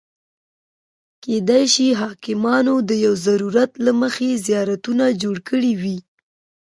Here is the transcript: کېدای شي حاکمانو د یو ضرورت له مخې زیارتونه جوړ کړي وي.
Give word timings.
کېدای 1.23 1.63
شي 1.73 1.87
حاکمانو 2.01 2.75
د 2.89 2.91
یو 3.05 3.13
ضرورت 3.27 3.71
له 3.85 3.91
مخې 4.01 4.29
زیارتونه 4.47 5.05
جوړ 5.21 5.37
کړي 5.49 5.71
وي. 5.81 5.97